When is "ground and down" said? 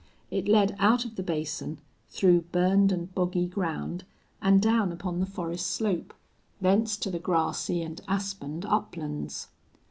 3.45-4.91